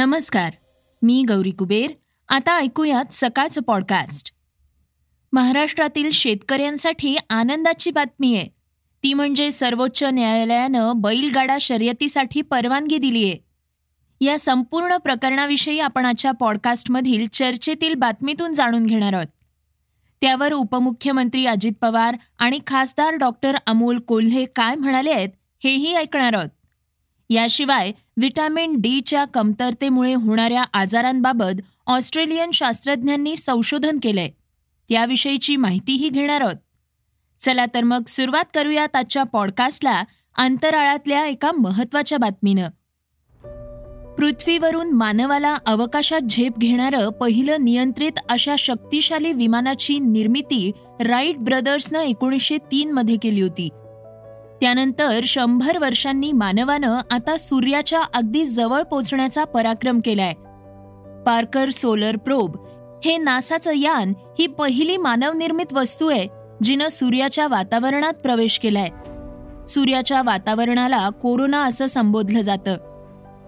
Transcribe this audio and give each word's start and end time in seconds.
नमस्कार 0.00 0.52
मी 1.02 1.24
गौरी 1.28 1.50
कुबेर. 1.50 1.90
आता 2.28 2.58
ऐकूयात 2.58 3.04
सकाळचं 3.12 3.60
पॉडकास्ट 3.60 4.32
महाराष्ट्रातील 5.32 6.10
शेतकऱ्यांसाठी 6.10 7.16
आनंदाची 7.30 7.90
बातमी 7.90 8.36
आहे. 8.36 8.46
ती 9.02 9.14
म्हणजे 9.14 9.50
सर्वोच्च 9.50 10.02
न्यायालयानं 10.02 10.92
बैलगाडा 10.96 11.56
शर्यतीसाठी 11.60 12.42
परवानगी 12.42 12.98
दिली 12.98 13.24
आहे. 13.24 13.38
या 14.24 14.38
संपूर्ण 14.38 14.96
प्रकरणाविषयी 14.96 15.80
आपण 15.80 16.04
आजच्या 16.04 16.32
पॉडकास्टमधील 16.32 17.26
चर्चेतील 17.32 17.94
बातमीतून 17.94 18.54
जाणून 18.54 18.86
घेणार 18.86 19.12
आहोत. 19.12 19.26
त्यावर 20.20 20.52
उपमुख्यमंत्री 20.52 21.46
अजित 21.46 21.72
पवार 21.80 22.16
आणि 22.38 22.58
खासदार 22.66 23.14
डॉक्टर 23.14 23.56
अमोल 23.66 23.98
कोल्हे 23.98 24.44
काय 24.44 24.74
म्हणाले 24.74 25.10
आहेत 25.10 25.28
हेही 25.64 25.94
ऐकणार 25.94 26.34
आहोत. 26.34 26.50
याशिवाय 27.30 27.92
व्हिटॅमिन 28.16 28.76
डीच्या 28.76 29.24
कमतरतेमुळे 29.24 30.14
होणाऱ्या 30.14 30.64
आजारांबाबत 30.72 31.60
ऑस्ट्रेलियन 31.86 32.50
शास्त्रज्ञांनी 32.50 33.36
संशोधन 33.36 33.98
केलंय. 34.02 34.30
त्याविषयीची 34.88 35.56
माहितीही 35.56 36.08
घेणार 36.08 36.40
आहोत. 36.40 36.54
चला 37.40 37.66
तर 37.74 37.84
मग 37.84 38.02
सुरुवात 38.08 38.44
करूयात 38.54 38.96
आजच्या 38.96 39.22
पॉडकास्टला 39.22 40.04
अंतराळातल्या 40.36 41.26
एका 41.26 41.52
महत्त्वाच्या 41.52 42.18
बातमीनं. 42.18 42.68
पृथ्वीवरून 44.14 44.90
मानवाला 44.90 45.56
अवकाशात 45.66 46.20
झेप 46.20 46.58
घेणारं 46.58 47.08
पहिलं 47.08 47.56
नियंत्रित 47.60 48.12
अशा 48.28 48.54
शक्तिशाली 48.58 49.32
विमानाची 49.32 49.98
निर्मिती 49.98 50.70
राईट 51.00 51.38
ब्रदर्सनं 51.38 52.00
एकोणीसशे 52.00 52.58
तीन 52.58 52.92
मध्ये 52.92 53.16
केली 53.22 53.40
होती. 53.40 53.68
त्यानंतर 54.60 55.20
शंभर 55.24 55.78
वर्षांनी 55.78 56.32
मानवानं 56.32 56.98
आता 57.10 57.36
सूर्याच्या 57.36 58.02
अगदी 58.14 58.44
जवळ 58.44 58.82
पोचण्याचा 58.82 59.44
पराक्रम 59.44 60.00
केलाय. 60.04 60.32
पार्कर 61.26 61.70
सोलर 61.70 62.16
प्रोब 62.16 62.56
हे 63.04 63.16
नासाचं 63.16 63.72
यान 63.74 64.12
ही 64.38 64.46
पहिली 64.46 64.96
मानवनिर्मित 64.96 65.72
वस्तू 65.72 66.08
आहे 66.08 66.28
जिनं 66.62 66.88
सूर्याच्या 66.88 67.48
वातावरणात 67.48 68.12
प्रवेश 68.12 68.58
केलाय. 68.58 68.88
सूर्याच्या 69.68 70.22
वातावरणाला 70.22 71.08
कोरोना 71.08 71.64
असं 71.64 71.86
संबोधलं 71.86 72.40
जातं. 72.40 72.76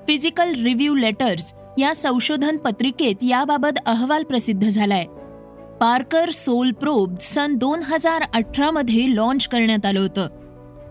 फिजिकल 0.09 0.63
रिव्ह्यू 0.63 0.95
लेटर्स 0.95 1.55
या 1.79 1.95
संशोधन 1.95 2.57
पत्रिकेत 2.57 3.15
याबाबत 3.23 3.79
अहवाल 3.87 4.23
प्रसिद्ध 4.23 4.69
झालाय. 4.69 5.05
पार्कर 5.81 6.31
सोल 6.31 6.71
प्रोब 6.71 7.19
सन 7.21 7.55
दोन 7.55 7.81
हजार 7.83 8.23
अठरामध्ये 8.35 9.17
लॉन्च 9.17 9.49
करण्यात 9.49 9.87
आलं 9.87 10.01
होतं. 10.01 10.42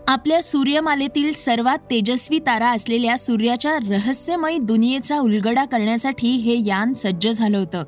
आपल्या 0.08 0.42
सूर्यमालेतील 0.42 1.32
सर्वात 1.32 1.78
तेजस्वी 1.78 2.38
तारा 2.38 2.70
असलेल्या 2.70 3.18
सूर्याच्या 3.18 3.78
रहस्यमयी 3.90 4.58
दुनियेचा 4.58 5.18
उलगडा 5.18 5.64
करण्यासाठी 5.64 6.28
हे 6.28 6.66
यान 6.66 6.94
सज्ज 6.94 7.28
झालं 7.28 7.58
होतं. 7.58 7.84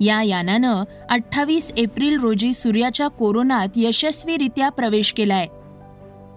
या 0.00 0.22
यानानं 0.22 0.84
अठ्ठावीस 1.10 1.72
एप्रिल 1.76 2.20
रोजी 2.20 2.52
सूर्याच्या 2.52 3.08
कोरोनात 3.08 3.68
यशस्वीरित्या 3.76 4.68
प्रवेश 4.68 5.12
केलाय. 5.12 5.46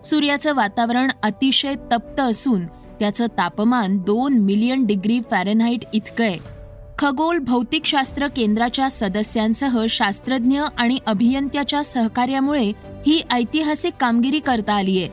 सूर्याचं 0.04 0.56
वातावरण 0.56 1.08
अतिशय 1.24 1.76
तप्त 1.76 2.20
असून 2.20 2.66
त्याचं 3.00 3.26
तापमान 3.38 3.98
दोन 3.98 4.34
मिलियन 4.34 4.86
डिग्री 4.86 5.20
फॅरनहाईट 5.32 5.80
इतकं 5.94 6.24
आहे. 6.24 6.59
खगोल 7.00 7.38
भौतिकशास्त्र 7.38 8.28
केंद्राच्या 8.28 8.90
सदस्यांसह 8.90 9.86
शास्त्रज्ञ 9.90 10.62
आणि 10.78 10.98
अभियंत्याच्या 11.06 11.84
सहकार्यामुळे 11.84 12.72
ही 13.08 13.22
ऐतिहासिक 13.32 13.94
कामगिरी 14.00 14.40
करता 14.40 14.74
आलीय 14.74 15.08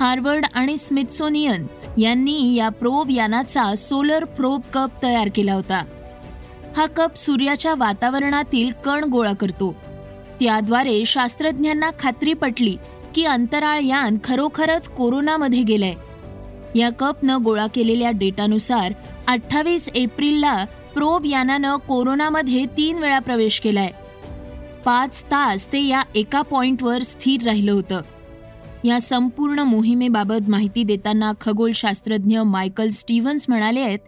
हार्वर्ड 0.00 0.46
आणि 0.54 0.78
स्मिथसोनियन 0.78 1.66
यांनी 1.98 2.54
या 2.54 2.68
प्रोब 2.68 3.10
यानाचा 3.10 3.74
सोलर 3.74 4.24
प्रोब 4.24 4.60
कप 4.72 4.90
तयार 5.02 5.28
केला 5.34 5.52
होता. 5.52 5.84
हा 6.76 6.86
कप 6.86 7.16
सूर्याच्या 7.16 7.74
वातावरणातील 7.74 8.70
कण 8.84 9.04
गोळा 9.04 9.32
करतो. 9.32 9.74
त्याद्वारे 10.40 11.04
शास्त्रज्ञांना 11.06 11.90
खात्री 12.00 12.32
पटली 12.32 12.76
की 13.14 13.24
अंतराळ 13.24 13.80
यान 13.80 14.18
खरोखरच 14.24 14.88
कोरोनामध्ये 14.88 15.62
गेलंय. 15.62 15.94
या 16.74 16.90
कपनं 16.90 17.38
गोळा 17.44 17.66
केलेल्या 17.66 18.10
डेटानुसार 18.10 18.92
अठ्ठावीस 19.26 19.88
एप्रिलला 19.94 20.64
प्रोब 20.94 21.26
यानानं 21.26 21.76
कोरोनामध्ये 21.76 22.66
तीन 22.76 22.98
वेळा 22.98 23.18
प्रवेश 23.18 23.60
केलाय. 23.60 23.90
पाच 24.84 25.22
तास 25.22 25.66
ते 25.72 25.80
या 25.80 26.02
एका 26.14 26.42
पॉइंटवर 26.42 27.02
स्थिर 27.02 27.42
राहिलं 27.42 27.72
होतं. 27.72 28.00
या 28.84 29.00
संपूर्ण 29.00 29.58
मोहिमेबाबत 29.58 30.48
माहिती 30.48 30.84
देताना 30.84 31.32
खगोलशास्त्रज्ञ 31.40 32.40
मायकल 32.40 32.88
स्टीव्हन्स 32.88 33.46
म्हणाले 33.48 33.80
आहेत 33.80 33.98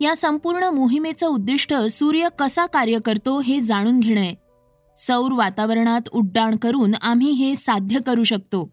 या 0.00 0.16
संपूर्ण 0.16 0.64
मोहिमेचं 0.64 1.26
उद्दिष्ट 1.26 1.74
सूर्य 1.74 2.28
कसा 2.38 2.66
कार्य 2.66 2.98
करतो 3.04 3.40
हे 3.40 3.60
जाणून 3.60 4.00
घेणं 4.00 4.20
आहे. 4.20 4.34
सौर 4.96 5.32
वातावरणात 5.32 6.00
उड्डाण 6.12 6.56
करून 6.56 6.94
आम्ही 7.02 7.30
हे 7.30 7.54
साध्य 7.54 7.98
करू 8.06 8.24
शकतो. 8.24 8.68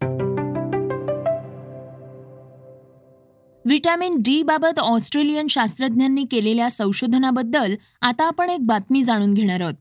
व्हिटॅमिन 3.72 4.16
डी 4.18 4.42
बाबत 4.42 4.78
ऑस्ट्रेलियन 4.78 5.46
शास्त्रज्ञांनी 5.46 6.24
केलेल्या 6.24 6.70
संशोधनाबद्दल 6.70 7.74
आता 8.02 8.24
आपण 8.24 8.50
एक 8.50 8.66
बातमी 8.66 9.02
जाणून 9.02 9.34
घेणार 9.34 9.60
आहोत. 9.60 9.74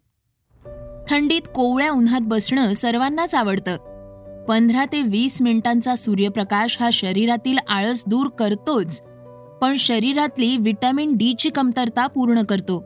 थंडीत 1.10 1.42
कोवळ्या 1.56 1.92
उन्हात 1.92 2.22
बसणं 2.22 2.74
सर्वांनाच 2.74 3.36
आवडतं. 3.36 3.78
पंधरा 4.48 4.86
ते 4.86 5.02
वीस 5.02 5.42
मिनिटांचा 5.42 5.96
सूर्यप्रकाश 5.96 6.78
हा 6.80 6.90
शरीरातील 6.94 7.58
आळस 7.70 8.04
दूर 8.08 8.28
करतोच 8.30 9.02
पण 9.62 9.76
शरीरातली 9.76 10.58
व्हिटॅमिन 10.58 11.14
डीची 11.14 11.50
कमतरता 11.50 12.08
पूर्ण 12.08 12.44
करतो. 12.44 12.84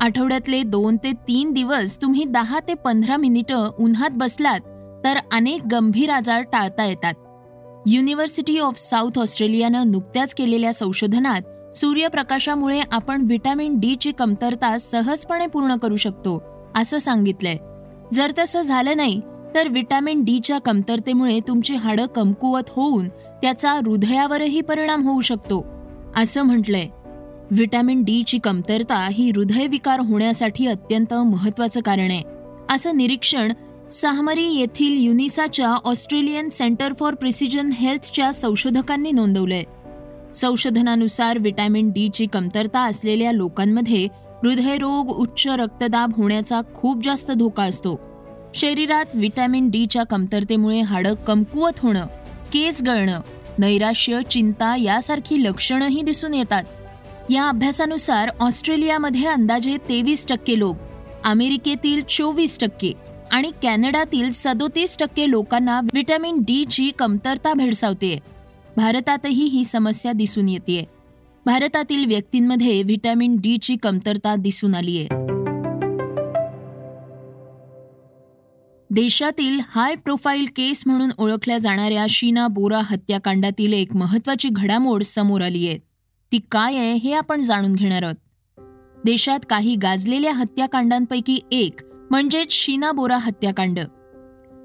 आठवड्यातले 0.00 0.62
दोन 0.62 0.96
ते 0.96 1.12
तीन 1.12 1.52
दिवस 1.52 1.96
तुम्ही 2.02 2.24
दहा 2.24 2.60
ते 2.68 2.74
पंधरा 2.74 3.16
मिनिटं 3.16 3.70
उन्हात 3.78 4.10
बसलात 4.10 4.60
तर 5.04 5.18
अनेक 5.32 5.66
गंभीर 5.72 6.10
आजार 6.10 6.42
टाळता 6.42 6.84
येतात. 6.84 7.14
युनिव्हर्सिटी 7.86 8.58
ऑफ 8.58 8.78
साऊथ 8.78 9.18
ऑस्ट्रेलियानं 9.18 9.90
नुकत्याच 9.90 10.34
केलेल्या 10.34 10.72
संशोधनात 10.72 11.74
सूर्यप्रकाशामुळे 11.74 12.80
आपण 12.92 13.22
व्हिटॅमिन 13.22 13.78
डी 13.78 13.94
ची 13.94 14.12
कमतरता 14.12 14.78
सहजपणे 14.78 15.46
पूर्ण 15.46 15.76
करू 15.76 15.96
शकतो 15.96 16.42
असं 16.74 16.98
सांगितलंय. 16.98 17.56
जर 18.14 18.32
तसं 18.38 18.62
झालं 18.62 18.96
नाही 18.96 19.20
तर 19.54 19.68
व्हिटॅमिन 19.68 20.24
डीच्या 20.24 20.58
कमतरतेमुळे 20.58 21.38
तुमची 21.48 21.74
हाडं 21.74 22.06
कमकुवत 22.06 22.62
होऊन 22.68 23.08
त्याचा 23.08 23.72
हृदयावरही 23.72 24.60
परिणाम 24.60 25.08
होऊ 25.08 25.20
शकतो 25.20 25.66
असं 26.16 26.42
म्हटलंय. 26.42 26.86
व्हिटॅमिन 27.50 28.02
डीची 28.02 28.38
कमतरता 28.38 29.08
ही 29.12 29.30
हृदयविकार 29.30 30.00
होण्यासाठी 30.00 30.66
अत्यंत 30.66 31.14
महत्वाचं 31.14 31.80
कारण 31.80 32.10
आहे 32.10 32.22
असं 32.70 32.96
निरीक्षण 32.96 33.52
साहमरी 33.90 34.44
येथील 34.44 35.04
युनिसाच्या 35.04 35.68
ऑस्ट्रेलियन 35.84 36.48
सेंटर 36.48 36.92
फॉर 36.92 37.14
प्रिसिजन 37.14 37.70
हेल्थच्या 37.72 38.32
संशोधकांनी 38.32 39.12
नोंदवलंय. 39.12 39.64
संशोधनानुसार 40.34 41.38
व्हिटॅमिन 41.38 41.90
डीची 41.90 42.26
कमतरता 42.26 42.80
असलेल्या 42.80 43.32
लोकांमध्ये 43.32 44.04
हृदयरोग 44.42 45.08
उच्च 45.08 45.46
रक्तदाब 45.46 46.12
होण्याचा 46.16 46.60
खूप 46.74 47.04
जास्त 47.04 47.30
धोका 47.30 47.62
असतो. 47.62 48.00
शरीरात 48.54 49.04
व्हिटॅमिन 49.14 49.70
डीच्या 49.70 50.02
कमतरतेमुळे 50.02 50.80
हाडं 50.80 51.14
कमकुवत 51.14 51.80
होणं 51.82 52.06
केस 52.52 52.82
गळणं 52.86 53.20
नैराश्य 53.58 54.20
चिंता 54.30 54.76
यासारखी 54.76 55.42
लक्षणंही 55.44 56.02
दिसून 56.02 56.34
येतात. 56.34 56.64
या 57.30 57.48
अभ्यासानुसार 57.48 58.30
ऑस्ट्रेलियामध्ये 58.40 59.26
अंदाजे 59.26 59.76
तेवीस 59.88 60.26
टक्के 60.26 60.58
लोक 60.58 60.76
अमेरिकेतील 61.24 62.02
चोवीस 62.08 62.58
टक्के 62.58 62.92
आणि 63.30 63.50
कॅनडातील 63.62 64.30
सदोतीस 64.32 64.96
टक्के 64.98 65.30
लोकांना 65.30 65.80
व्हिटॅमिन 65.80 66.38
डीची 66.38 66.90
कमतरता 66.98 67.54
भेडसावते 67.54 68.18
भारतातही 68.76 69.44
ही 69.44 69.64
समस्या 69.64 70.12
दिसून 70.12 70.48
येते 70.48 70.84
भारतातील 71.46 72.04
व्यक्तींमध्ये 72.06 72.82
व्हिटॅमिन 72.82 73.36
डीची 73.36 73.76
कमतरता 73.76 74.36
दिसून 74.36 74.74
आलीये. 74.74 75.06
देशातील 78.90 79.60
हाय 79.68 79.94
प्रोफाईल 79.94 80.46
केस 80.56 80.82
म्हणून 80.86 81.10
ओळखल्या 81.18 81.58
जाणाऱ्या 81.58 82.06
शीना 82.08 82.48
बोरा 82.48 82.80
हत्याकांडातील 82.84 83.72
एक 83.72 83.96
महत्वाची 83.96 84.48
घडामोड 84.52 85.02
समोर 85.02 85.40
आली 85.40 85.68
आहे 85.68 85.78
ती 86.32 86.38
काय 86.50 86.76
आहे 86.76 86.94
हे 86.94 87.12
आपण 87.12 87.42
जाणून 87.42 87.72
घेणार 87.72 88.02
आहोत. 88.02 88.14
देशात 89.04 89.38
काही 89.50 89.76
गाजलेल्या 89.76 90.32
हत्याकांडांपैकी 90.32 91.40
एक 91.52 91.80
म्हणजेच 92.10 92.46
शीना 92.50 92.92
बोरा 92.92 93.18
हत्याकांड. 93.18 93.78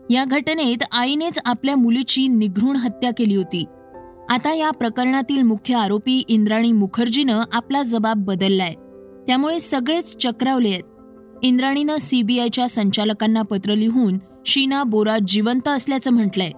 या 0.09 0.25
घटनेत 0.25 0.83
आईनेच 0.91 1.39
आपल्या 1.45 1.75
मुलीची 1.75 2.27
निघृण 2.27 2.75
हत्या 2.75 3.11
केली 3.17 3.35
होती. 3.35 3.65
आता 4.29 4.53
या 4.53 4.71
प्रकरणातील 4.71 5.41
मुख्य 5.41 5.75
आरोपी 5.75 6.23
इंद्राणी 6.27 6.71
मुखर्जीनं 6.71 7.41
आपला 7.51 7.83
जबाब 7.83 8.25
बदललाय. 8.25 8.73
त्यामुळे 9.27 9.59
सगळेच 9.59 10.17
चक्रावले 10.17 10.69
आहेत. 10.69 10.83
इंद्राणीनं 11.43 11.97
सीबीआयच्या 11.97 12.69
संचालकांना 12.69 13.41
पत्र 13.41 13.75
लिहून 13.75 14.17
शीना 14.45 14.83
बोरा 14.83 15.17
जिवंत 15.27 15.67
असल्याचं 15.67 16.11
म्हटलंय. 16.11 16.51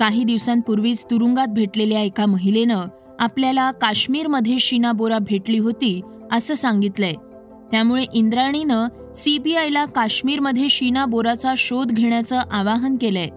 काही 0.00 0.24
दिवसांपूर्वीच 0.24 1.04
तुरुंगात 1.04 1.46
भेटलेल्या 1.46 2.00
एका 2.00 2.26
महिलेनं 2.26 2.84
आपल्याला 3.18 3.70
काश्मीरमध्ये 3.70 4.56
शीना 4.60 4.92
बोरा 4.92 5.18
भेटली 5.18 5.58
होती 5.58 6.00
असं 6.32 6.54
सांगितलंय. 6.54 7.14
त्यामुळे 7.70 8.04
इंद्राणीनं 8.14 8.88
सीबीआयला 9.16 9.84
काश्मीरमध्ये 9.84 10.68
शीना 10.70 11.06
बोराचा 11.06 11.54
शोध 11.56 11.92
घेण्याचं 11.92 12.40
आवाहन 12.50 12.96
केलंय. 13.00 13.28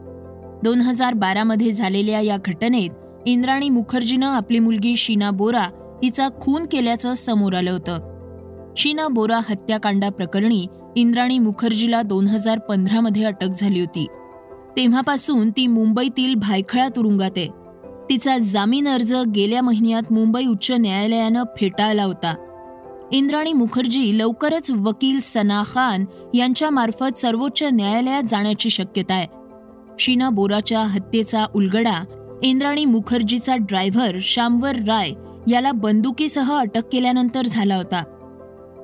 दोन 0.63 0.81
हजार 0.81 1.13
बारामध्ये 1.13 1.71
झालेल्या 1.71 2.19
या 2.19 2.37
घटनेत 2.45 2.89
इंद्राणी 3.25 3.69
मुखर्जीनं 3.69 4.27
आपली 4.27 4.59
मुलगी 4.59 4.95
शीना 4.95 5.31
बोरा 5.31 5.67
हिचा 6.03 6.27
खून 6.41 6.65
केल्याचं 6.71 7.13
समोर 7.13 7.53
आलं 7.53 7.71
होतं. 7.71 8.11
शीना 8.77 9.07
बोरा 9.07 9.39
हत्याकांडाप्रकरणी 9.49 10.67
इंद्राणी 10.95 11.39
मुखर्जीला 11.39 12.01
दोन 12.01 12.27
हजार 12.27 12.59
पंधरामध्ये 12.59 13.25
अटक 13.25 13.47
झाली 13.47 13.79
होती. 13.79 14.07
तेव्हापासून 14.77 15.49
ती 15.49 15.67
मुंबईतील 15.67 16.35
भायखळा 16.35 16.87
तुरुंगात 16.95 17.31
आहे. 17.37 17.47
तिचा 18.09 18.37
जामीन 18.37 18.87
अर्ज 18.87 19.15
गेल्या 19.35 19.61
महिन्यात 19.61 20.13
मुंबई 20.13 20.45
उच्च 20.45 20.71
न्यायालयानं 20.71 21.43
फेटाळला 21.43 22.03
होता. 22.03 22.50
इंद्राणी 23.11 23.53
मुखर्जी 23.53 24.17
लवकरच 24.17 24.71
वकील 24.71 25.19
सना 25.19 25.63
खान 25.63 26.05
यांच्यामार्फत 26.33 27.17
सर्वोच्च 27.17 27.63
न्यायालयात 27.63 28.23
जाण्याची 28.23 28.69
शक्यता 28.69 29.13
आहे. 29.13 29.27
शीना 29.99 30.29
बोराच्या 30.29 30.79
हत्येचा 30.79 31.45
उलगडा 31.55 32.03
इंद्राणी 32.43 32.85
मुखर्जीचा 32.85 33.55
ड्रायव्हर 33.55 34.17
श्यामवर 34.21 34.75
राय 34.75 35.11
याला 35.47 35.71
बंदुकीसह 35.71 36.55
अटक 36.55 36.81
केल्यानंतर 36.91 37.45
झाला 37.45 37.75
होता. 37.75 38.03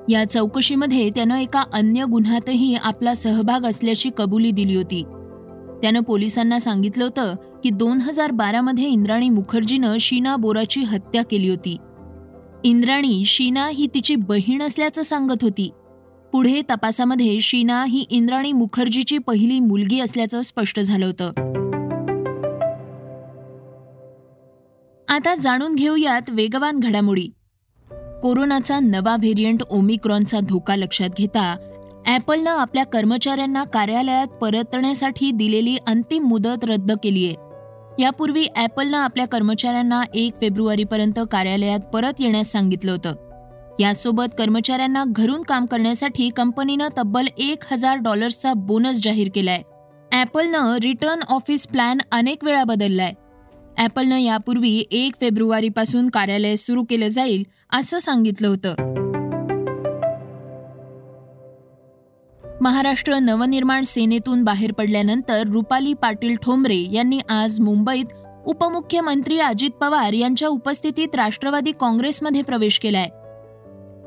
या 0.08 0.24
चौकशीमध्ये 0.24 1.10
त्यानं 1.10 1.36
एका 1.36 1.62
अन्य 1.72 2.04
गुन्ह्यातही 2.04 2.74
आपला 2.74 3.14
सहभाग 3.14 3.66
असल्याची 3.66 4.08
कबुली 4.16 4.50
दिली 4.50 4.76
होती. 4.76 5.02
त्यानं 5.82 6.00
पोलिसांना 6.00 6.58
सांगितलं 6.58 7.04
होतं 7.04 7.34
की 7.64 7.70
दोन 7.70 8.00
हजार 8.00 8.30
बारामध्ये 8.30 8.84
इंद्राणी 8.84 9.30
मुखर्जीनं 9.30 9.96
शीना 10.00 10.36
बोराची 10.36 10.80
हत्या 10.80 11.24
केली 11.24 11.48
होती. 11.48 11.76
इंद्राणी 12.64 13.22
शीना 13.26 13.68
ही 13.68 13.86
तिची 13.86 14.16
बहीण 14.16 14.62
असल्याचं 14.62 15.02
सांगत 15.02 15.42
होती. 15.42 15.70
पुढे 16.32 16.62
तपासामध्ये 16.70 17.40
शीना 17.40 17.84
ही 17.84 18.04
इंद्राणी 18.10 18.52
मुखर्जीची 18.52 19.18
पहिली 19.18 19.60
मुलगी 19.60 20.00
असल्याचं 20.00 20.42
स्पष्ट 20.42 20.80
झालं 20.80 21.06
होतं. 21.06 21.30
आता 25.08 25.34
जाणून 25.34 25.74
घेऊयात 25.74 26.30
वेगवान 26.30 26.78
घडामोडी. 26.78 27.28
कोरोनाचा 28.22 28.78
नवा 28.78 29.16
व्हेरियंट 29.16 29.62
ओमिक्रॉनचा 29.70 30.40
धोका 30.40 30.76
लक्षात 30.76 31.08
घेता 31.18 31.56
ॲपलनं 32.06 32.50
आपल्या 32.50 32.84
कर्मचाऱ्यांना 32.84 33.64
कार्यालयात 33.64 34.26
परतण्यासाठी 34.26 35.30
दिलेली 35.30 35.76
अंतिम 35.86 36.24
मुदत 36.24 36.64
रद्द 36.64 36.92
केली 37.02 37.26
आहे 37.26 37.47
यापूर्वी 37.98 38.46
ॲपलनं 38.56 38.98
आपल्या 38.98 39.26
कर्मचाऱ्यांना 39.26 40.02
एक 40.14 40.32
फेब्रुवारीपर्यंत 40.40 41.18
कार्यालयात 41.32 41.80
परत 41.80 42.20
येण्यास 42.20 42.52
सांगितलं 42.52 42.92
होतं. 42.92 43.14
यासोबत 43.80 44.34
कर्मचाऱ्यांना 44.38 45.04
घरून 45.08 45.42
काम 45.42 45.66
करण्यासाठी 45.66 46.30
कंपनीनं 46.30 46.88
तब्बल 46.96 47.26
एक 47.38 47.64
हजार 47.70 47.96
डॉलर्सचा 47.96 48.52
बोनस 48.52 49.02
जाहीर 49.02 49.28
केलाय. 49.34 49.62
ॲपलनं 50.12 50.76
रिटर्न 50.82 51.20
ऑफिस 51.28 51.66
प्लॅन 51.66 51.98
अनेक 52.12 52.44
वेळा 52.44 52.64
बदललाय. 52.64 53.12
ॲपलनं 53.78 54.18
यापूर्वी 54.18 54.84
एक 54.90 55.14
फेब्रुवारीपासून 55.20 56.08
कार्यालय 56.08 56.56
सुरू 56.56 56.84
केलं 56.84 57.08
जाईल 57.08 57.44
असं 57.72 57.98
सांगितलं 57.98 58.48
होतं. 58.48 58.74
महाराष्ट्र 62.68 63.18
नवनिर्माण 63.18 63.82
सेनेतून 63.82 64.44
बाहेर 64.44 64.72
पडल्यानंतर 64.72 65.42
रुपाली 65.46 65.94
पाटील 65.94 66.36
ठोंबरे 66.42 66.86
यांनी 66.92 67.18
आज 67.28 67.60
मुंबईत 67.60 68.04
उपमुख्यमंत्री 68.46 69.38
अजित 69.38 69.70
पवार 69.70 70.12
यांच्या 70.12 70.48
उपस्थितीत 70.48 71.14
राष्ट्रवादी 71.14 71.72
काँग्रेसमध्ये 71.80 72.42
प्रवेश 72.42 72.78
केलाय. 72.78 73.08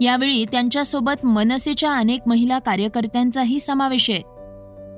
यावेळी 0.02 0.46
त्यांच्यासोबत 0.46 1.26
मनसेच्या 1.26 1.94
अनेक 1.94 2.22
महिला 2.28 2.60
कार्यकर्त्यांचाही 2.60 3.60
समावेश 3.60 4.10
आहे. 4.10 4.22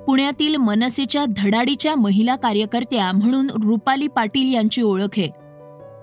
पुण्यातील 0.04 0.56
मनसेच्या 0.56 1.24
धडाडीच्या 1.36 1.94
महिला 1.94 2.36
कार्यकर्त्या 2.36 3.12
म्हणून 3.12 3.50
रुपाली 3.50 4.06
पाटील 4.06 4.54
यांची 4.54 4.82
ओळख 4.82 5.18
आहे. 5.18 5.28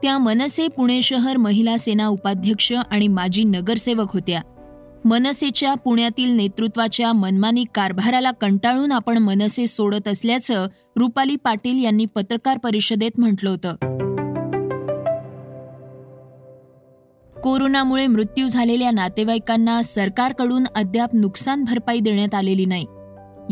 त्या 0.02 0.18
मनसे 0.18 0.68
पुणे 0.68 1.02
शहर 1.02 1.38
महिला 1.38 1.78
सेना 1.78 2.08
उपाध्यक्ष 2.08 2.74
आणि 2.92 3.08
माजी 3.08 3.44
नगरसेवक 3.44 4.14
होत्या. 4.14 4.42
मनसेच्या 5.06 5.74
पुण्यातील 5.74 6.36
नेतृत्वाच्या 6.36 7.14
मनमानी 7.14 7.66
कारभाराला 7.76 8.32
कंटाळून 8.32 8.92
आपण 8.92 9.18
मनसे 9.18 9.68
सोडत 9.68 10.08
असल्याचं 10.08 10.68
रुपाली 10.96 11.36
पाटील 11.36 11.84
यांनी 11.84 12.06
पत्रकार 12.06 12.58
परिषदेत 12.58 13.12
म्हटलं 13.18 13.50
होतं. 13.50 13.76
कोरोनामुळे 17.42 18.08
मृत्यू 18.08 18.48
झालेल्या 18.48 18.92
नातेवाईकांना 18.92 19.82
सरकारकडून 19.82 20.64
अद्याप 20.76 21.10
नुकसान 21.14 21.64
भरपाई 21.64 22.00
देण्यात 22.00 22.36
आलेली 22.36 22.66
नाही. 22.66 22.86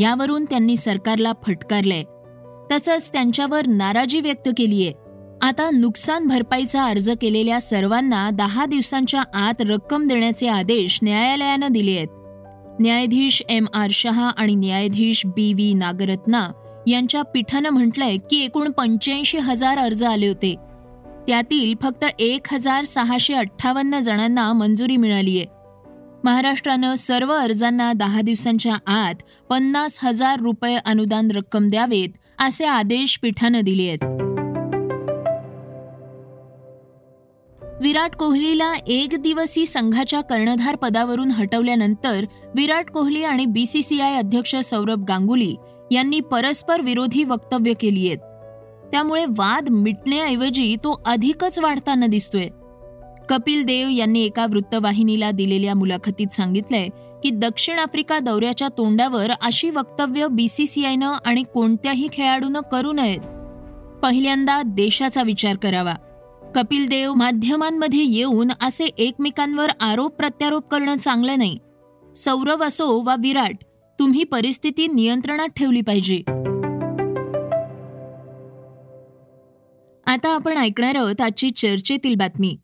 यावरून 0.03 0.45
त्यांनी 0.45 0.77
सरकारला 0.77 1.33
फटकारलंय. 1.47 2.03
तसंच 2.71 3.11
त्यांच्यावर 3.13 3.67
नाराजी 3.67 4.21
व्यक्त 4.21 4.49
केलीय. 4.57 4.91
आता 5.41 5.69
नुकसान 5.69 6.27
भरपाईचा 6.27 6.83
अर्ज 6.83 7.09
केलेल्या 7.21 7.59
सर्वांना 7.61 8.29
दहा 8.29 8.65
दिवसांच्या 8.65 9.21
आत 9.33 9.61
रक्कम 9.61 10.07
देण्याचे 10.07 10.47
आदेश 10.47 10.99
न्यायालयानं 11.03 11.71
दिले 11.71 11.95
आहेत. 11.97 12.07
न्यायाधीश 12.79 13.41
एम 13.49 13.65
आर 13.73 13.89
शहा 13.93 14.29
आणि 14.29 14.55
न्यायाधीश 14.55 15.21
बी 15.25 15.53
व्ही 15.53 15.73
नागरत्ना 15.73 16.49
यांच्या 16.87 17.21
पीठानं 17.21 17.69
म्हटलंय 17.69 18.17
की 18.17 18.43
एकूण 18.43 18.71
पंच्याऐंशी 18.71 19.37
हजार 19.37 19.77
अर्ज 19.77 20.03
आले 20.03 20.27
होते. 20.27 20.55
त्यातील 21.27 21.73
फक्त 21.83 22.05
एक 22.19 22.53
हजार 22.53 22.83
सहाशे 22.83 23.33
अठ्ठावन्न 23.33 23.99
जणांना 23.99 24.51
मंजुरी 24.53 24.97
मिळालीय 24.97 25.43
महाराष्ट्रानं 26.23 26.95
सर्व 26.95 27.33
अर्जांना 27.33 27.93
दहा 27.93 28.21
दिवसांच्या 28.21 28.75
आत 28.87 29.15
पन्नास 29.49 29.99
हजार 30.03 30.39
रुपये 30.39 30.77
अनुदान 30.85 31.31
रक्कम 31.31 31.67
द्यावेत 31.67 32.09
असे 32.39 32.65
आदेश 32.65 33.19
पीठानं 33.21 33.61
दिले 33.61 33.87
आहेत. 33.87 34.18
विराट 37.81 38.15
कोहलीला 38.15 38.73
एक 38.87 39.15
दिवसी 39.19 39.65
संघाच्या 39.65 40.21
कर्णधार 40.21 40.75
पदावरून 40.75 41.31
हटवल्यानंतर 41.31 42.25
विराट 42.55 42.89
कोहली 42.89 43.23
आणि 43.23 43.45
बीसीसीआय 43.45 44.15
अध्यक्ष 44.15 44.55
सौरभ 44.55 45.03
गांगुली 45.03 45.55
यांनी 45.91 46.19
परस्पर 46.19 46.81
विरोधी 46.81 47.23
वक्तव्य 47.23 47.73
केली 47.73 48.07
आहेत. 48.07 48.17
त्यामुळे 48.91 49.25
वाद 49.25 49.69
मिटण्याऐवजी 49.69 50.75
तो 50.75 51.01
अधिकच 51.05 51.59
वाढताना 51.59 52.07
दिसतोय. 52.07 52.47
कपिल 53.29 53.63
देव 53.63 53.87
यांनी 53.89 54.23
एका 54.23 54.45
वृत्तवाहिनीला 54.45 55.31
दिलेल्या 55.31 55.75
मुलाखतीत 55.75 56.27
सांगितलंय 56.27 56.87
की 57.23 57.29
दक्षिण 57.29 57.79
आफ्रिका 57.79 58.19
दौऱ्याच्या 58.19 58.67
तोंडावर 58.67 59.31
अशी 59.41 59.69
वक्तव्य 59.69 60.27
बीसीसीआयनं 60.31 61.13
आणि 61.25 61.43
कोणत्याही 61.53 62.07
खेळाडूनं 62.13 62.59
करू 62.71 62.91
नयेत. 62.91 63.21
पहिल्यांदा 64.03 64.61
देशाचा 64.65 65.23
विचार 65.23 65.55
करावा. 65.55 65.93
कपिल 66.55 66.85
देव 66.85 67.13
माध्यमांमध्ये 67.13 68.03
येऊन 68.03 68.47
असे 68.61 68.85
एकमेकांवर 68.85 69.67
आरोप 69.79 70.15
प्रत्यारोप 70.15 70.67
करणं 70.67 70.97
चांगलं 70.97 71.37
नाही. 71.37 71.57
सौरव 72.15 72.63
असो 72.63 73.03
वा 73.03 73.15
विराट 73.15 73.55
तुम्ही 73.99 74.23
परिस्थिती 74.23 74.87
नियंत्रणात 74.87 75.47
ठेवली 75.47 75.81
पाहिजे. 75.81 76.21
आता 80.05 80.29
आपण 80.29 80.57
ऐकणार 80.57 80.95
आहोत 80.95 81.21
आजची 81.21 81.49
चर्चेतील 81.49 82.15
बातमी. 82.15 82.57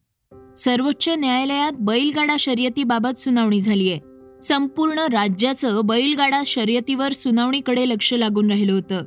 सर्वोच्च 0.57 1.09
न्यायालयात 1.09 1.71
बैलगाडा 1.79 2.35
शर्यतीबाबत 2.39 3.19
सुनावणी 3.19 3.61
झाली 3.61 3.91
आहे 3.91 3.99
संपूर्ण 4.43 4.99
राज्याचं 4.99 5.81
बैलगाडा 5.83 6.41
शर्यतीवर 6.45 7.11
सुनावणीकडे 7.11 7.89
लक्ष 7.89 8.13
लागून 8.13 8.49
राहिलं 8.49 8.73
होतं. 8.73 9.03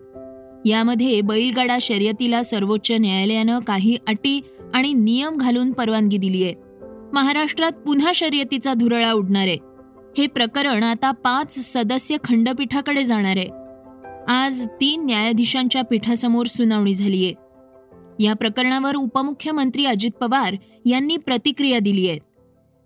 यामध्ये 0.66 1.20
बैलगाडा 1.20 1.78
शर्यतीला 1.80 2.42
सर्वोच्च 2.42 2.92
न्यायालयानं 2.92 3.58
काही 3.58 3.96
अटी 4.08 4.40
आणि 4.74 4.92
नियम 4.94 5.36
घालून 5.36 5.72
परवानगी 5.72 6.18
दिली 6.18 6.42
आहे 6.44 6.54
महाराष्ट्रात 7.12 7.72
पुन्हा 7.84 8.12
शर्यतीचा 8.14 8.72
धुरळा 8.74 9.12
उडणार. 9.12 9.46
आहे 9.46 9.56
हे 10.18 10.26
प्रकरण 10.26 10.82
आता 10.82 11.10
पाच 11.24 11.54
सदस्य 11.64 12.16
खंडपीठाकडे 12.24 13.04
जाणार. 13.04 13.36
आहे 13.36 13.48
आज 14.32 14.66
तीन 14.80 15.04
न्यायाधीशांच्या 15.06 15.82
पीठासमोर 15.82 16.46
सुनावणी 16.46 16.94
झाली 16.94 17.24
आहे 17.24 18.24
या 18.24 18.34
प्रकरणावर 18.34 18.96
उपमुख्यमंत्री 18.96 19.84
अजित 19.86 20.10
पवार 20.20 20.54
यांनी 20.86 21.16
प्रतिक्रिया 21.16 21.78
दिली 21.78 22.08
आहे 22.08 22.18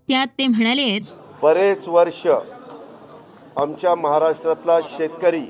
त्यात 0.07 0.27
ते 0.39 0.47
म्हणाले 0.47 0.97
बरेच 1.41 1.87
वर्ष 1.87 2.25
आमच्या 3.57 3.95
महाराष्ट्रातला 3.95 4.79
शेतकरी 4.87 5.45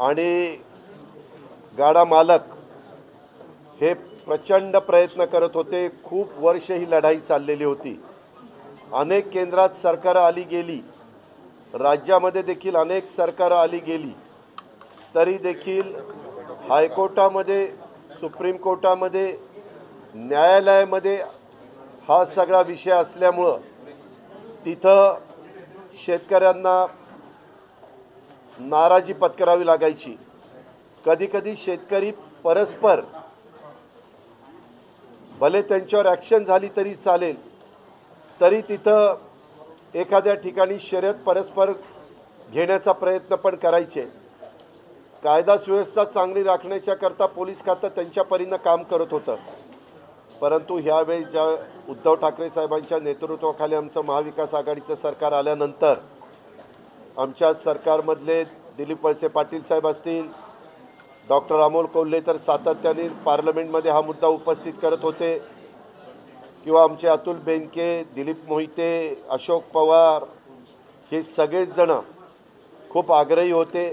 आणि 0.00 0.56
गाडा 1.78 2.04
मालक 2.04 2.54
हे 3.80 3.92
प्रचंड 4.30 4.76
प्रयत्न 4.76 5.24
करत 5.24 5.54
होते. 5.54 5.88
खूप 6.04 6.34
वर्ष 6.38 6.70
ही 6.70 6.90
लढाई 6.90 7.16
चाललेली 7.18 7.64
होती. 7.64 8.00
अनेक 8.94 9.28
केंद्रात 9.30 9.68
सरकारं 9.82 10.20
आली 10.20 10.42
गेली. 10.42 10.80
राज्यामध्ये 11.74 12.42
देखील 12.42 12.76
अनेक 12.76 13.08
सरकारं 13.16 13.56
आली 13.56 13.78
गेली. 13.78 14.12
तरी 15.14 15.36
देखील 15.38 15.94
हायकोर्टामध्ये 16.68 17.66
सुप्रीम 18.20 18.56
कोर्टामध्ये 18.56 19.36
न्यायालयामध्ये 20.14 21.16
हा 22.08 22.24
सगळा 22.24 22.60
विषय 22.60 22.90
असल्यामुळं 22.90 23.58
तिथं 24.64 25.18
शेतकऱ्यांना 26.04 26.86
नाराजी 28.58 29.12
पत्करावी 29.12 29.66
लागायची. 29.66 30.18
कधीकधी 31.06 31.56
शेतकरी 31.56 32.10
परस्पर 32.44 33.00
भले 35.40 35.62
त्यांच्यावर 35.62 36.06
ॲक्शन 36.06 36.44
झाली 36.44 36.68
तरी 36.76 36.94
चालेल 36.94 37.36
तरी 38.40 38.60
तिथं 38.60 39.16
एखाद्या 39.94 40.34
ठिकाणी 40.34 40.78
शर्यत 40.78 41.14
परस्पर 41.26 41.72
घेण्याचा 42.52 42.92
प्रयत्न 42.92 43.34
पण 43.34 43.54
करायचे. 43.56 44.02
कायदा 45.22 45.56
सुव्यवस्था 45.56 46.04
चांगली 46.04 46.42
राखण्याच्या 46.42 46.94
करता 46.94 47.26
पोलीस 47.26 47.64
खातं 47.64 47.88
त्यांच्या 47.88 48.24
परीनं 48.24 48.56
काम 48.56 48.82
करत 48.82 49.12
होतं. 49.12 49.36
परंतु 50.40 50.78
ह्यावेळी 50.78 51.24
ज्या 51.24 51.44
उद्धव 51.88 52.14
ठाकरे 52.14 52.48
साहेबांच्या 52.50 52.98
नेतृत्वाखाली 52.98 53.74
आमचं 53.74 54.04
महाविकास 54.04 54.54
आघाडीचं 54.54 54.94
सरकार 54.94 55.32
आल्यानंतर 55.32 55.98
आमच्या 57.18 57.52
सरकारमधले 57.54 58.42
दिलीप 58.78 59.04
वळसे 59.06 59.28
पाटील 59.28 59.62
साहेब 59.62 59.86
असतील 59.86 60.26
डॉक्टर 61.30 61.60
अमोल 61.60 61.86
कोल्हे 61.86 62.20
तर 62.20 62.36
सातत्याने 62.36 63.08
पार्लमेंटमध्ये 63.24 63.90
हा 63.90 64.00
मुद्दा 64.00 64.26
उपस्थित 64.28 64.72
करत 64.82 65.02
होते. 65.02 65.38
किंवा 66.64 66.82
आमचे 66.82 67.08
अतुल 67.08 67.36
बेनके 67.44 67.86
दिलीप 68.14 68.40
मोहिते 68.48 68.88
अशोक 69.30 69.64
पवार 69.74 70.24
हे 71.12 71.20
सगळेचजणं 71.22 72.00
खूप 72.90 73.12
आग्रही 73.12 73.50
होते. 73.52 73.86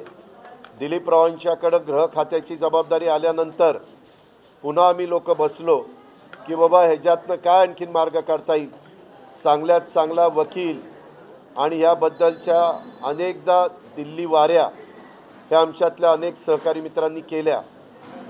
दिलीपरावांच्याकडं 0.80 1.86
गृह 1.88 2.06
खात्याची 2.16 2.56
जबाबदारी 2.56 3.08
आल्यानंतर 3.08 3.78
पुन्हा 4.64 4.88
आम्ही 4.88 5.10
लोक 5.10 5.30
बसलो 5.38 5.78
की 6.48 6.56
बाबा 6.56 6.84
ह्याच्यातनं 6.86 7.36
काय 7.36 7.62
आणखीन 7.62 7.92
मार्ग 7.92 8.20
काढता 8.20 8.56
येईल? 8.56 8.70
चांगल्यात 9.44 9.82
चांगला 9.94 10.28
वकील 10.36 10.80
आणि 11.58 11.80
याबद्दलच्या 11.80 12.62
अनेकदा 13.08 13.66
दिल्ली 13.96 14.26
वाऱ्या 14.26 14.68
ह्या 15.50 15.60
आमच्यातल्या 15.62 16.12
अनेक 16.12 16.36
सहकारी 16.36 16.82
मित्रांनी 16.82 17.22
केल्या. 17.22 17.62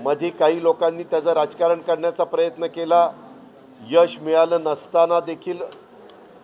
मध्ये 0.00 0.30
काही 0.30 0.62
लोकांनी 0.62 1.02
त्याचं 1.02 1.32
राजकारण 1.32 1.80
करण्याचा 1.80 2.24
प्रयत्न 2.24 2.66
केला. 2.66 3.10
यश 3.90 4.18
मिळालं 4.18 4.62
नसताना 4.64 5.20
देखील 5.20 5.62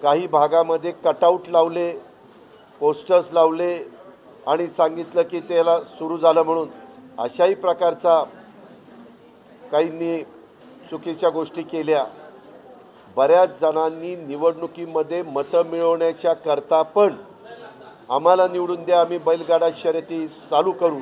काही 0.02 0.26
भागामध्ये 0.26 0.92
कटआउट 1.04 1.48
लावले 1.48 1.90
पोस्टर्स 2.80 3.28
लावले 3.32 3.78
आणि 4.46 4.66
सांगितलं 4.68 5.22
की 5.22 5.40
त्याला 5.40 5.78
सुरू 5.84 6.18
झालं 6.18 6.42
म्हणून. 6.42 6.68
अशाही 7.18 7.54
प्रकारचा 7.54 8.22
काहींनी 9.72 10.22
चुकीच्या 10.90 11.30
गोष्टी 11.30 11.62
केल्या. 11.62 12.04
बऱ्याच 13.16 13.60
जणांनी 13.60 14.14
निवडणुकीमध्ये 14.16 15.22
मतं 15.22 15.66
मिळवण्याच्या 15.66 16.32
करता 16.32 16.82
पण 16.82 17.14
आम्हाला 18.10 18.46
निवडून 18.48 18.82
द्या 18.84 19.00
आम्ही 19.00 19.18
बैलगाडा 19.18 19.68
शर्यती 19.76 20.26
चालू 20.50 20.72
करू 20.72 20.98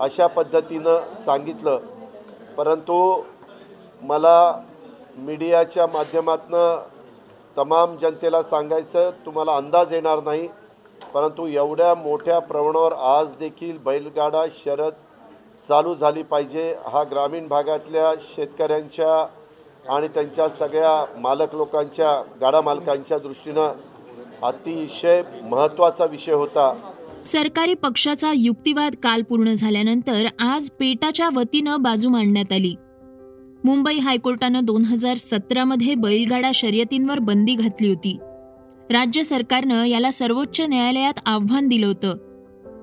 अशा 0.00 0.26
पद्धतीनं 0.26 1.14
सांगितलं. 1.24 1.78
परंतु 2.56 3.22
मला 4.02 4.52
मीडियाच्या 5.16 5.86
माध्यमातनं 5.86 6.82
तमाम 7.56 7.96
जनतेला 7.96 8.42
सांगायचं 8.42 9.10
तुम्हाला 9.26 9.56
अंदाज 9.56 9.92
येणार 9.92 10.22
नाही. 10.22 10.48
परंतु 11.14 11.46
एवढ्या 11.46 11.94
मोठ्या 11.94 12.38
प्रमाणावर 12.38 12.92
आज 12.92 13.34
देखील 13.36 13.78
बैलगाडा 13.84 14.44
शर्यत 14.64 14.92
चालू 15.68 15.94
झाली 15.94 16.22
पाहिजे. 16.22 16.74
हा 16.86 17.02
ग्रामीण 17.10 17.48
भागातल्या 17.48 18.12
शेतकऱ्यांच्या 18.20 19.26
आणि 19.94 20.08
त्यांच्या 20.08 20.48
सगळ्या 20.48 21.04
मालक 21.20 21.54
लोकांच्या 21.54 22.22
गाडा 22.40 22.60
मालकांच्या 22.60 23.18
दृष्टीनं 23.18 23.72
अतिशय 24.42 25.22
महत्त्वाचा 25.50 26.04
विषय 26.04 26.32
होता. 26.32 26.90
सरकारी 27.24 27.74
पक्षाचा 27.74 28.32
युक्तिवाद 28.36 28.94
काल 29.02 29.22
पूर्ण 29.22 29.54
झाल्यानंतर 29.54 30.26
आज 30.38 30.70
पेटाच्या 30.70 31.28
वतीनं 31.34 31.82
बाजू 31.82 32.08
मांडण्यात 32.08 32.52
आली. 32.52 32.74
मुंबई 33.64 33.98
हायकोर्टानं 33.98 34.64
दोन 34.64 34.84
हजार 34.84 35.16
सतरामध्ये 35.16 35.94
बैलगाडा 35.94 36.50
शर्यतींवर 36.54 37.18
बंदी 37.18 37.54
घातली 37.54 37.88
होती. 37.88 38.18
राज्य 38.90 39.22
सरकारनं 39.22 39.84
याला 39.84 40.10
सर्वोच्च 40.10 40.60
न्यायालयात 40.60 41.14
आव्हान 41.26 41.68
दिलं 41.68 41.86
होतं. 41.86 42.16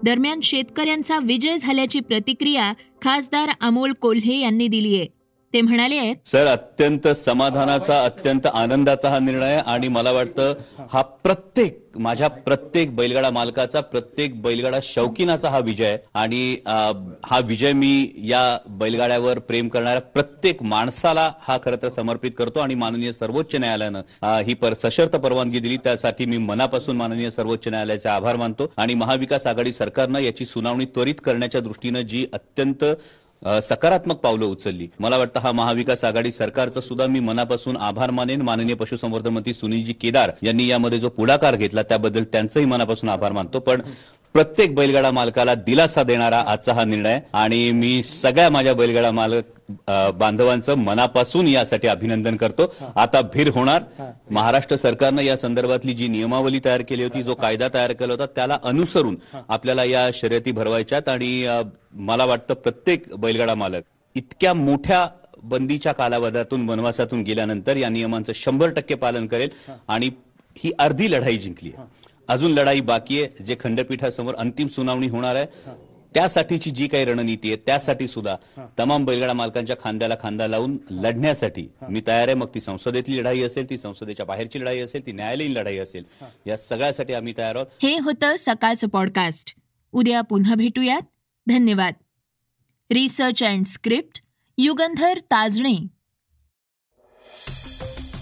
दरम्यान 0.03 0.39
शेतकऱ्यांचा 0.39 1.19
विजय 1.23 1.57
झाल्याची 1.57 1.99
प्रतिक्रिया 1.99 2.73
खासदार 3.01 3.49
अमोल 3.61 3.91
कोल्हे 3.91 4.39
यांनी 4.39 4.67
दिली 4.67 4.97
आहे 4.97 5.16
ते 5.53 5.59
म्हणाले 5.61 5.99
सर 6.31 6.47
अत्यंत 6.47 7.07
समाधानाचा 7.17 8.03
अत्यंत 8.05 8.47
आनंदाचा 8.47 9.09
हा 9.09 9.19
निर्णय 9.19 9.55
आणि 9.65 9.87
मला 9.87 10.11
वाटतं 10.11 10.53
हा 10.91 11.01
प्रत्येक 11.23 11.97
माझ्या 11.97 12.27
प्रत्येक 12.27 12.95
बैलगाडा 12.95 13.29
मालकाचा 13.31 13.81
प्रत्येक 13.81 14.41
बैलगाडा 14.41 14.79
शौकीनाचा 14.83 15.49
हा 15.49 15.59
विजय 15.59 15.95
आणि 16.13 16.41
हा 17.25 17.39
विजय 17.45 17.73
मी 17.73 18.11
या 18.23 18.41
बैलगाड्यावर 18.79 19.39
प्रेम 19.39 19.67
करणाऱ्या 19.67 20.01
प्रत्येक 20.03 20.63
माणसाला 20.63 21.31
हा 21.39 21.57
खरं 21.65 21.81
तर 21.81 21.89
समर्पित 21.89 22.31
करतो 22.37 22.59
आणि 22.59 22.75
माननीय 22.75 23.11
सर्वोच्च 23.13 23.55
न्यायालयानं 23.55 24.41
ही 24.45 24.53
पर 24.53 24.73
सशर्त 24.73 25.15
परवानगी 25.15 25.59
दिली. 25.59 25.77
त्यासाठी 25.77 26.25
मी 26.25 26.37
मनापासून 26.37 26.97
माननीय 26.97 27.29
सर्वोच्च 27.31 27.67
न्यायालयाचे 27.67 28.09
आभार 28.09 28.35
मानतो. 28.35 28.71
आणि 28.77 28.93
महाविकास 28.93 29.47
आघाडी 29.47 29.71
सरकारनं 29.73 30.19
याची 30.19 30.45
सुनावणी 30.45 30.85
त्वरित 30.95 31.21
करण्याच्या 31.25 31.61
दृष्टीनं 31.61 32.01
जी 32.01 32.25
अत्यंत 32.33 32.83
सकारात्मक 33.41 34.15
पावलं 34.15 34.45
उचलली. 34.45 34.87
मला 34.99 35.17
वाटतं 35.17 35.39
हा 35.39 35.51
महाविकास 35.51 36.03
आघाडी 36.03 36.31
सरकारचा 36.31 36.81
सुद्धा 36.81 37.05
मी 37.07 37.19
मनापासून 37.19 37.77
आभार 37.77 38.11
मानेन. 38.11 38.41
माननीय 38.41 38.75
पशुसंवर्धन 38.75 39.33
मंत्री 39.33 39.53
सुनीलजी 39.53 39.93
केदार 39.93 40.31
यांनी 40.43 40.67
यामध्ये 40.67 40.99
जो 40.99 41.09
पुढाकार 41.09 41.55
घेतला 41.55 41.81
त्याबद्दल 41.81 42.23
त्यांचंही 42.23 42.65
मनापासून 42.65 43.09
आभार 43.09 43.31
मानतो. 43.31 43.59
पण 43.59 43.81
प्रत्येक 44.37 44.73
बैलगाडा 44.75 45.09
मालकाला 45.11 45.53
दिलासा 45.65 46.01
देणारा 46.03 46.39
आजचा 46.47 46.73
हा 46.73 46.83
निर्णय 46.85 47.19
आणि 47.33 47.71
मी 47.73 48.01
सगळ्या 48.03 48.49
माझ्या 48.49 48.73
बैलगाडा 48.73 49.09
मालक 49.11 49.71
बांधवांचं 50.17 50.77
मनापासून 50.77 51.47
यासाठी 51.47 51.87
अभिनंदन 51.87 52.35
करतो. 52.37 52.71
आता 52.95 53.21
भीर 53.33 53.49
होणार. 53.55 53.83
महाराष्ट्र 54.31 54.75
सरकारनं 54.75 55.21
या 55.21 55.37
संदर्भातली 55.37 55.93
जी 55.93 56.07
नियमावली 56.07 56.59
तयार 56.65 56.81
केली 56.89 57.03
होती 57.03 57.23
जो 57.23 57.35
कायदा 57.35 57.67
तयार 57.73 57.93
केला 57.93 58.13
होता 58.13 58.25
त्याला 58.35 58.57
अनुसरून 58.63 59.17
आपल्याला 59.49 59.83
या 59.83 60.09
शर्यती 60.13 60.51
भरवायच्यात 60.51 61.09
आणि 61.09 61.47
मला 62.07 62.25
वाटतं 62.25 62.53
प्रत्येक 62.53 63.13
बैलगाडा 63.15 63.55
मालक 63.55 63.83
इतक्या 64.15 64.53
मोठ्या 64.53 65.07
बंदीच्या 65.43 65.91
कालावधातून 65.93 66.69
वनवासातून 66.69 67.21
गेल्यानंतर 67.23 67.77
या 67.77 67.89
नियमांचं 67.89 68.33
शंभर 68.35 68.69
टक्के 68.69 68.95
पालन 68.95 69.27
करेल 69.27 69.49
आणि 69.87 70.09
ही 70.57 70.71
अर्धी 70.79 71.11
लढाई 71.11 71.37
जिंकली 71.37 71.71
आहे. 71.77 71.95
अजून 72.27 72.51
लढाई 72.51 72.79
बाकी 72.81 73.21
आहे 73.21 73.43
जे 73.43 73.55
खंडपीठासमोर 73.59 74.35
अंतिम 74.35 74.67
सुनावणी 74.67 75.07
होणार 75.07 75.35
आहे. 75.35 75.45
त्यासाठीची 76.13 76.71
जी 76.71 76.87
काही 76.87 77.05
रणनीती 77.05 77.47
आहे 77.47 77.57
त्यासाठी 77.65 78.07
सुद्धा 78.07 78.35
तमाम 78.79 79.05
बैलगाडा 79.05 79.33
मालकांच्या 79.33 79.75
खांद्याला 79.83 80.15
खांदा 80.21 80.47
लावून 80.47 80.77
लढण्यासाठी 80.91 81.67
मी 81.89 82.01
तयार 82.07 82.27
आहे. 82.27 82.33
मग 82.33 82.47
ती 82.55 82.61
संसदेतली 82.61 83.17
लढाई 83.17 83.41
असेल 83.41 83.69
ती 83.69 83.77
संसदेच्या 83.77 84.25
बाहेरची 84.25 84.59
लढाई 84.59 84.79
असेल 84.79 85.05
ती 85.05 85.11
न्यायालयीन 85.11 85.51
लढाई 85.51 85.77
असेल 85.77 86.03
या 86.47 86.57
सगळ्यासाठी 86.57 87.13
आम्ही 87.13 87.33
तयार 87.37 87.55
आहोत. 87.55 87.67
हे 87.83 87.97
होतं 87.97 88.35
सकाळचं 88.39 88.87
पॉडकास्ट 88.87 89.55
उद्या 89.91 90.21
पुन्हा 90.21 90.55
भेटूयात. 90.55 91.01
धन्यवाद. 91.47 91.93
Research 92.91 93.43
and 93.43 93.65
script 93.65 94.21
Yugandhar 94.57 95.17
Tajane. 95.17 95.75